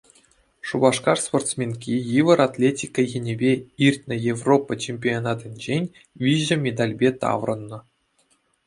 Шупашкар 0.67 1.17
спортсменки 1.27 1.93
йывӑр 2.13 2.39
атлетика 2.47 3.03
енӗпе 3.17 3.53
иртнӗ 3.89 4.15
Европа 4.33 4.73
чемпионатӗнчен 4.87 5.83
виҫӗ 6.27 6.55
медальпе 6.65 7.09
таврӑннӑ. 7.25 7.79